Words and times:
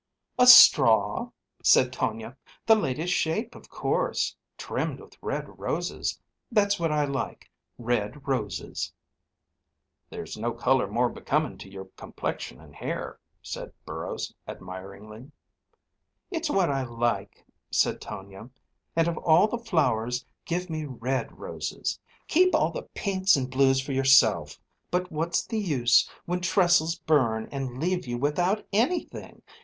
"A 0.39 0.47
straw," 0.47 1.29
said 1.61 1.93
Tonia; 1.93 2.35
"the 2.65 2.73
latest 2.73 3.13
shape, 3.13 3.53
of 3.53 3.69
course; 3.69 4.35
trimmed 4.57 4.99
with 4.99 5.15
red 5.21 5.59
roses. 5.59 6.19
That's 6.51 6.79
what 6.79 6.91
I 6.91 7.05
like—red 7.05 8.27
roses." 8.27 8.91
"There's 10.09 10.39
no 10.39 10.53
color 10.53 10.87
more 10.87 11.09
becoming 11.09 11.55
to 11.59 11.69
your 11.69 11.85
complexion 11.97 12.59
and 12.59 12.73
hair," 12.75 13.19
said 13.43 13.73
Burrows, 13.85 14.33
admiringly. 14.47 15.29
"It's 16.31 16.49
what 16.49 16.71
I 16.71 16.81
like," 16.81 17.45
said 17.69 18.01
Tonia. 18.01 18.49
"And 18.95 19.07
of 19.07 19.19
all 19.19 19.47
the 19.47 19.59
flowers, 19.59 20.25
give 20.45 20.67
me 20.67 20.85
red 20.85 21.37
roses. 21.37 21.99
Keep 22.27 22.55
all 22.55 22.71
the 22.71 22.87
pinks 22.95 23.35
and 23.35 23.51
blues 23.51 23.79
for 23.79 23.91
yourself. 23.91 24.57
But 24.89 25.11
what's 25.11 25.45
the 25.45 25.59
use, 25.59 26.09
when 26.25 26.39
trestles 26.41 26.95
burn 26.95 27.47
and 27.51 27.79
leave 27.79 28.07
you 28.07 28.17
without 28.17 28.65
anything? 28.73 29.43